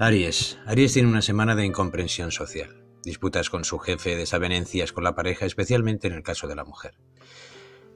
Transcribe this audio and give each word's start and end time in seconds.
Aries. 0.00 0.58
Aries 0.66 0.92
tiene 0.92 1.08
una 1.08 1.22
semana 1.22 1.54
de 1.54 1.64
incomprensión 1.64 2.32
social, 2.32 2.84
disputas 3.04 3.48
con 3.48 3.64
su 3.64 3.78
jefe, 3.78 4.16
desavenencias 4.16 4.92
con 4.92 5.04
la 5.04 5.14
pareja, 5.14 5.46
especialmente 5.46 6.08
en 6.08 6.14
el 6.14 6.24
caso 6.24 6.48
de 6.48 6.56
la 6.56 6.64
mujer. 6.64 6.94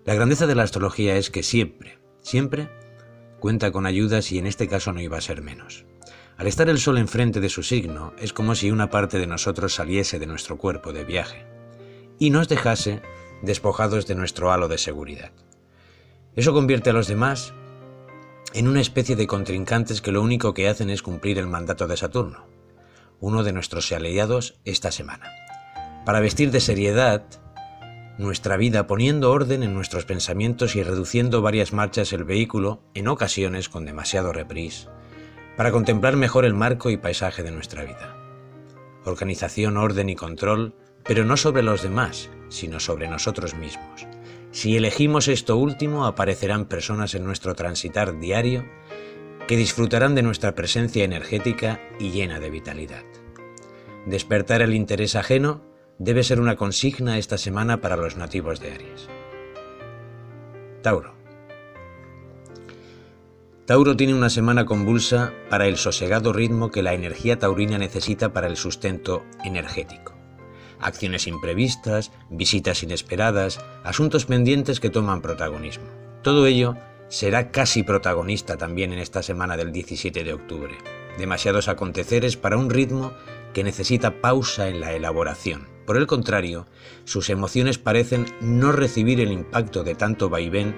La 0.05 0.15
grandeza 0.15 0.47
de 0.47 0.55
la 0.55 0.63
astrología 0.63 1.17
es 1.17 1.31
que 1.31 1.43
siempre, 1.43 1.99
siempre 2.23 2.71
cuenta 3.41 3.73
con 3.73 3.85
ayudas 3.85 4.31
y 4.31 4.39
en 4.39 4.47
este 4.47 4.69
caso 4.69 4.93
no 4.93 5.01
iba 5.01 5.19
a 5.19 5.21
ser 5.21 5.43
menos. 5.43 5.87
Al 6.37 6.47
estar 6.47 6.69
el 6.69 6.79
sol 6.79 6.99
enfrente 6.99 7.41
de 7.41 7.49
su 7.49 7.65
signo, 7.65 8.13
es 8.17 8.33
como 8.33 8.55
si 8.55 8.71
una 8.71 8.91
parte 8.91 9.19
de 9.19 9.27
nosotros 9.27 9.75
saliese 9.75 10.21
de 10.21 10.27
nuestro 10.27 10.57
cuerpo 10.57 10.93
de 10.93 11.05
viaje 11.05 11.47
y 12.21 12.31
nos 12.31 12.49
dejase 12.49 13.03
despojados 13.43 14.07
de 14.07 14.15
nuestro 14.15 14.53
halo 14.53 14.69
de 14.69 14.79
seguridad. 14.79 15.33
Eso 16.37 16.53
convierte 16.53 16.91
a 16.91 16.93
los 16.93 17.09
demás 17.09 17.55
en 18.55 18.67
una 18.67 18.81
especie 18.81 19.17
de 19.17 19.27
contrincantes 19.27 20.01
que 20.01 20.13
lo 20.13 20.23
único 20.23 20.55
que 20.55 20.69
hacen 20.69 20.91
es 20.91 21.03
cumplir 21.03 21.39
el 21.39 21.47
mandato 21.47 21.87
de 21.87 21.97
Saturno, 21.97 22.47
uno 23.21 23.45
de 23.45 23.53
nuestros 23.53 23.93
aliados 23.93 24.59
esta 24.65 24.91
semana, 24.91 25.31
para 26.07 26.21
vestir 26.21 26.51
de 26.51 26.61
seriedad 26.61 27.25
nuestra 28.17 28.57
vida 28.57 28.87
poniendo 28.87 29.31
orden 29.31 29.63
en 29.63 29.75
nuestros 29.75 30.05
pensamientos 30.05 30.75
y 30.75 30.83
reduciendo 30.83 31.41
varias 31.41 31.73
marchas 31.73 32.13
el 32.13 32.25
vehículo, 32.25 32.83
en 32.95 33.07
ocasiones 33.07 33.69
con 33.69 33.85
demasiado 33.85 34.33
reprise, 34.33 34.89
para 35.57 35.71
contemplar 35.71 36.17
mejor 36.17 36.45
el 36.45 36.55
marco 36.55 36.91
y 36.91 36.97
paisaje 36.97 37.43
de 37.43 37.53
nuestra 37.53 37.85
vida. 37.85 38.17
Organización, 39.05 39.77
orden 39.77 40.09
y 40.09 40.17
control, 40.17 40.75
pero 41.05 41.25
no 41.25 41.37
sobre 41.37 41.63
los 41.63 41.83
demás, 41.83 42.29
sino 42.49 42.81
sobre 42.81 43.09
nosotros 43.09 43.55
mismos 43.55 44.08
si 44.59 44.77
elegimos 44.77 45.29
esto 45.29 45.57
último, 45.57 46.05
aparecerán 46.05 46.65
personas 46.65 47.15
en 47.15 47.23
nuestro 47.23 47.55
transitar 47.55 48.19
diario 48.19 48.69
que 49.47 49.57
disfrutarán 49.57 50.17
de 50.17 50.25
nuestra 50.25 50.57
presencia 50.57 51.05
energética 51.05 51.81
y 52.01 52.11
llena 52.11 52.41
de 52.41 52.51
vitalidad. 52.51 53.05
Despertar 54.05 54.61
el 54.63 54.75
interés 54.75 55.15
ajeno 55.15 55.63
debe 56.01 56.25
ser 56.25 56.41
una 56.41 56.57
consigna 56.57 57.19
esta 57.19 57.39
semana 57.39 57.81
para 57.81 57.97
los 57.97 58.17
nativos 58.17 58.59
de 58.59 58.73
Aries. 58.73 59.09
Tauro. 60.83 61.15
Tauro 63.65 63.97
tiene 63.97 64.15
una 64.15 64.29
semana 64.29 64.67
convulsa 64.67 65.35
para 65.51 65.69
el 65.69 65.77
sosegado 65.77 66.33
ritmo 66.33 66.73
que 66.73 66.83
la 66.83 66.95
energía 66.95 67.39
taurina 67.39 67.79
necesita 67.79 68.33
para 68.33 68.49
el 68.49 68.57
sustento 68.57 69.25
energético 69.45 70.18
acciones 70.81 71.27
imprevistas, 71.27 72.13
visitas 72.31 72.83
inesperadas, 72.83 73.61
asuntos 73.85 74.27
pendientes 74.27 74.81
que 74.81 74.91
toman 74.91 75.23
protagonismo. 75.23 75.87
Todo 76.23 76.47
ello 76.47 76.77
será 77.09 77.51
casi 77.51 77.83
protagonista 77.83 78.57
también 78.57 78.93
en 78.93 78.99
esta 78.99 79.23
semana 79.23 79.57
del 79.57 79.73
17 79.73 80.25
de 80.25 80.33
octubre. 80.33 80.77
Demasiados 81.19 81.69
aconteceres 81.69 82.37
para 82.37 82.57
un 82.57 82.71
ritmo 82.71 83.13
que 83.55 83.65
necesita 83.65 84.21
pausa 84.21 84.69
en 84.69 84.81
la 84.81 84.93
elaboración. 84.93 85.69
Por 85.87 85.97
el 85.97 86.07
contrario, 86.07 86.67
sus 87.05 87.31
emociones 87.31 87.79
parecen 87.79 88.27
no 88.41 88.73
recibir 88.73 89.21
el 89.21 89.33
impacto 89.33 89.85
de 89.85 89.95
tanto 89.95 90.29
vaivén 90.29 90.77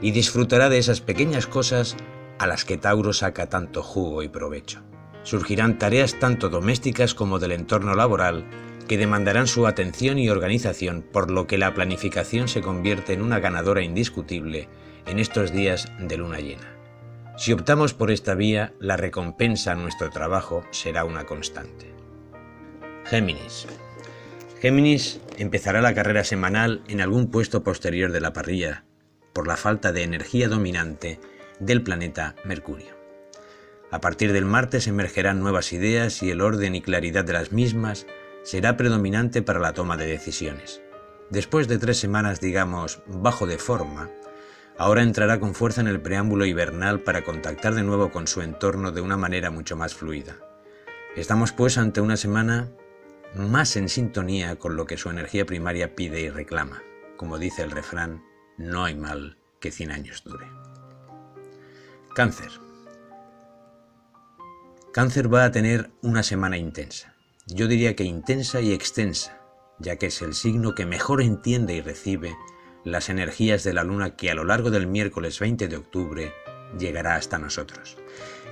y 0.00 0.12
disfrutará 0.12 0.68
de 0.68 0.78
esas 0.78 1.00
pequeñas 1.00 1.46
cosas 1.46 1.96
a 2.38 2.46
las 2.46 2.64
que 2.64 2.76
Tauro 2.76 3.12
saca 3.12 3.48
tanto 3.48 3.82
jugo 3.82 4.22
y 4.22 4.28
provecho. 4.28 4.80
Surgirán 5.24 5.78
tareas 5.78 6.18
tanto 6.18 6.48
domésticas 6.48 7.14
como 7.14 7.38
del 7.38 7.52
entorno 7.52 7.94
laboral 7.94 8.44
que 8.86 8.98
demandarán 8.98 9.46
su 9.46 9.66
atención 9.66 10.18
y 10.18 10.28
organización, 10.28 11.02
por 11.02 11.30
lo 11.30 11.46
que 11.46 11.58
la 11.58 11.74
planificación 11.74 12.48
se 12.48 12.60
convierte 12.60 13.12
en 13.12 13.22
una 13.22 13.40
ganadora 13.40 13.82
indiscutible 13.82 14.68
en 15.06 15.18
estos 15.18 15.52
días 15.52 15.90
de 15.98 16.16
luna 16.16 16.40
llena. 16.40 16.76
Si 17.36 17.52
optamos 17.52 17.94
por 17.94 18.10
esta 18.10 18.34
vía, 18.34 18.74
la 18.78 18.96
recompensa 18.96 19.72
a 19.72 19.76
nuestro 19.76 20.10
trabajo 20.10 20.64
será 20.70 21.04
una 21.04 21.24
constante. 21.24 21.92
Géminis. 23.06 23.66
Géminis 24.60 25.20
empezará 25.38 25.80
la 25.80 25.94
carrera 25.94 26.24
semanal 26.24 26.82
en 26.88 27.00
algún 27.00 27.30
puesto 27.30 27.64
posterior 27.64 28.12
de 28.12 28.20
la 28.20 28.32
parrilla, 28.32 28.84
por 29.32 29.48
la 29.48 29.56
falta 29.56 29.92
de 29.92 30.02
energía 30.02 30.48
dominante 30.48 31.18
del 31.58 31.82
planeta 31.82 32.36
Mercurio. 32.44 32.94
A 33.90 34.00
partir 34.00 34.32
del 34.32 34.44
martes 34.44 34.86
emergerán 34.86 35.40
nuevas 35.40 35.72
ideas 35.72 36.22
y 36.22 36.30
el 36.30 36.40
orden 36.40 36.74
y 36.74 36.80
claridad 36.80 37.24
de 37.24 37.32
las 37.32 37.52
mismas 37.52 38.06
será 38.42 38.76
predominante 38.76 39.42
para 39.42 39.60
la 39.60 39.72
toma 39.72 39.96
de 39.96 40.06
decisiones. 40.06 40.82
Después 41.30 41.68
de 41.68 41.78
tres 41.78 41.98
semanas, 41.98 42.40
digamos, 42.40 43.02
bajo 43.06 43.46
de 43.46 43.58
forma, 43.58 44.10
ahora 44.76 45.02
entrará 45.02 45.40
con 45.40 45.54
fuerza 45.54 45.80
en 45.80 45.86
el 45.86 46.00
preámbulo 46.00 46.44
hibernal 46.44 47.00
para 47.00 47.24
contactar 47.24 47.74
de 47.74 47.82
nuevo 47.82 48.10
con 48.10 48.26
su 48.26 48.42
entorno 48.42 48.92
de 48.92 49.00
una 49.00 49.16
manera 49.16 49.50
mucho 49.50 49.76
más 49.76 49.94
fluida. 49.94 50.36
Estamos 51.16 51.52
pues 51.52 51.78
ante 51.78 52.00
una 52.00 52.16
semana 52.16 52.70
más 53.34 53.76
en 53.76 53.88
sintonía 53.88 54.56
con 54.56 54.76
lo 54.76 54.86
que 54.86 54.96
su 54.96 55.08
energía 55.08 55.46
primaria 55.46 55.94
pide 55.94 56.20
y 56.20 56.30
reclama. 56.30 56.82
Como 57.16 57.38
dice 57.38 57.62
el 57.62 57.70
refrán, 57.70 58.22
no 58.58 58.84
hay 58.84 58.94
mal 58.94 59.38
que 59.60 59.70
100 59.70 59.92
años 59.92 60.24
dure. 60.24 60.46
Cáncer. 62.14 62.50
Cáncer 64.92 65.32
va 65.32 65.44
a 65.44 65.52
tener 65.52 65.90
una 66.02 66.22
semana 66.22 66.58
intensa 66.58 67.11
yo 67.46 67.66
diría 67.66 67.96
que 67.96 68.04
intensa 68.04 68.60
y 68.60 68.72
extensa, 68.72 69.40
ya 69.78 69.96
que 69.96 70.06
es 70.06 70.22
el 70.22 70.34
signo 70.34 70.74
que 70.74 70.86
mejor 70.86 71.22
entiende 71.22 71.74
y 71.74 71.80
recibe 71.80 72.36
las 72.84 73.08
energías 73.08 73.64
de 73.64 73.72
la 73.72 73.84
luna 73.84 74.16
que 74.16 74.30
a 74.30 74.34
lo 74.34 74.44
largo 74.44 74.70
del 74.70 74.86
miércoles 74.86 75.38
20 75.38 75.68
de 75.68 75.76
octubre 75.76 76.32
llegará 76.78 77.16
hasta 77.16 77.38
nosotros. 77.38 77.96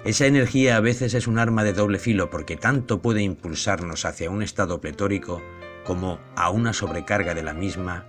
Esa 0.05 0.27
energía 0.27 0.77
a 0.77 0.81
veces 0.81 1.15
es 1.15 1.27
un 1.27 1.39
arma 1.39 1.62
de 1.62 1.73
doble 1.73 1.99
filo 1.99 2.31
porque 2.31 2.56
tanto 2.56 3.03
puede 3.03 3.23
impulsarnos 3.23 4.05
hacia 4.05 4.31
un 4.31 4.43
estado 4.43 4.81
pletórico 4.81 5.43
como 5.84 6.21
a 6.37 6.51
una 6.51 6.72
sobrecarga 6.72 7.34
de 7.34 7.43
la 7.43 7.55
misma 7.55 8.07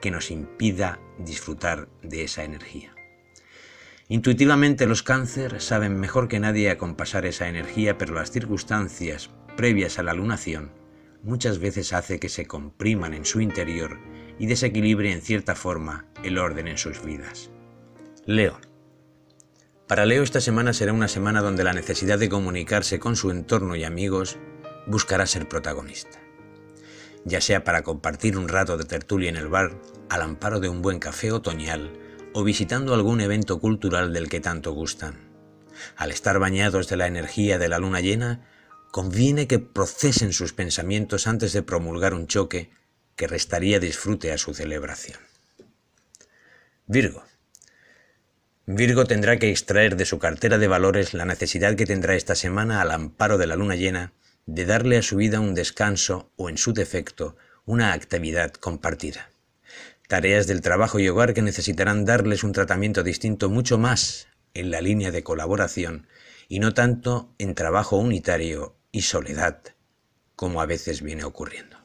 que 0.00 0.10
nos 0.10 0.30
impida 0.30 1.00
disfrutar 1.18 1.88
de 2.02 2.24
esa 2.24 2.44
energía. 2.44 2.94
Intuitivamente 4.08 4.86
los 4.86 5.02
cáncer 5.02 5.60
saben 5.60 5.98
mejor 5.98 6.28
que 6.28 6.40
nadie 6.40 6.70
acompasar 6.70 7.24
esa 7.24 7.48
energía, 7.48 7.98
pero 7.98 8.14
las 8.14 8.30
circunstancias 8.30 9.30
previas 9.56 9.98
a 9.98 10.02
la 10.02 10.14
lunación 10.14 10.70
muchas 11.22 11.58
veces 11.58 11.92
hace 11.92 12.18
que 12.18 12.28
se 12.28 12.46
compriman 12.46 13.14
en 13.14 13.24
su 13.24 13.40
interior 13.40 13.98
y 14.38 14.46
desequilibre 14.46 15.12
en 15.12 15.22
cierta 15.22 15.54
forma 15.54 16.06
el 16.24 16.38
orden 16.38 16.68
en 16.68 16.78
sus 16.78 17.04
vidas. 17.04 17.50
Leo. 18.26 18.58
Para 19.86 20.06
Leo 20.06 20.22
esta 20.22 20.40
semana 20.40 20.72
será 20.72 20.92
una 20.92 21.08
semana 21.08 21.42
donde 21.42 21.64
la 21.64 21.72
necesidad 21.72 22.18
de 22.18 22.28
comunicarse 22.28 22.98
con 22.98 23.14
su 23.16 23.30
entorno 23.30 23.76
y 23.76 23.84
amigos 23.84 24.38
buscará 24.86 25.26
ser 25.26 25.48
protagonista. 25.48 26.18
Ya 27.24 27.40
sea 27.40 27.62
para 27.62 27.82
compartir 27.82 28.36
un 28.36 28.48
rato 28.48 28.76
de 28.76 28.84
tertulia 28.84 29.28
en 29.28 29.36
el 29.36 29.48
bar, 29.48 29.78
al 30.08 30.22
amparo 30.22 30.60
de 30.60 30.68
un 30.68 30.82
buen 30.82 30.98
café 30.98 31.30
otoñal 31.30 31.92
o 32.34 32.42
visitando 32.42 32.94
algún 32.94 33.20
evento 33.20 33.60
cultural 33.60 34.12
del 34.12 34.28
que 34.28 34.40
tanto 34.40 34.72
gustan. 34.72 35.30
Al 35.96 36.10
estar 36.10 36.38
bañados 36.38 36.88
de 36.88 36.96
la 36.96 37.06
energía 37.06 37.58
de 37.58 37.68
la 37.68 37.78
luna 37.78 38.00
llena, 38.00 38.40
conviene 38.92 39.46
que 39.46 39.58
procesen 39.58 40.34
sus 40.34 40.52
pensamientos 40.52 41.26
antes 41.26 41.54
de 41.54 41.62
promulgar 41.62 42.12
un 42.12 42.26
choque 42.26 42.70
que 43.16 43.26
restaría 43.26 43.80
disfrute 43.80 44.32
a 44.32 44.38
su 44.38 44.52
celebración. 44.52 45.18
Virgo. 46.86 47.24
Virgo 48.66 49.06
tendrá 49.06 49.38
que 49.38 49.48
extraer 49.48 49.96
de 49.96 50.04
su 50.04 50.18
cartera 50.18 50.58
de 50.58 50.68
valores 50.68 51.14
la 51.14 51.24
necesidad 51.24 51.74
que 51.74 51.86
tendrá 51.86 52.16
esta 52.16 52.34
semana 52.34 52.82
al 52.82 52.90
amparo 52.90 53.38
de 53.38 53.46
la 53.46 53.56
luna 53.56 53.76
llena 53.76 54.12
de 54.44 54.66
darle 54.66 54.98
a 54.98 55.02
su 55.02 55.16
vida 55.16 55.40
un 55.40 55.54
descanso 55.54 56.30
o, 56.36 56.50
en 56.50 56.58
su 56.58 56.74
defecto, 56.74 57.34
una 57.64 57.94
actividad 57.94 58.52
compartida. 58.52 59.30
Tareas 60.06 60.46
del 60.46 60.60
trabajo 60.60 60.98
y 60.98 61.08
hogar 61.08 61.32
que 61.32 61.40
necesitarán 61.40 62.04
darles 62.04 62.44
un 62.44 62.52
tratamiento 62.52 63.02
distinto 63.02 63.48
mucho 63.48 63.78
más 63.78 64.28
en 64.52 64.70
la 64.70 64.82
línea 64.82 65.10
de 65.10 65.22
colaboración 65.22 66.08
y 66.46 66.58
no 66.58 66.74
tanto 66.74 67.34
en 67.38 67.54
trabajo 67.54 67.96
unitario 67.96 68.76
y 68.92 69.02
soledad, 69.02 69.62
como 70.36 70.60
a 70.60 70.66
veces 70.66 71.02
viene 71.02 71.24
ocurriendo. 71.24 71.81